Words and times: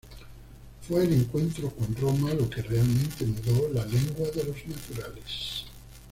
Fue 0.87 1.03
el 1.03 1.13
encuentro 1.13 1.69
con 1.69 1.95
Roma 1.95 2.33
lo 2.33 2.49
que 2.49 2.63
realmente 2.63 3.23
mudó 3.23 3.69
la 3.71 3.85
lengua 3.85 4.29
de 4.31 4.45
los 4.45 4.65
naturales. 4.65 5.65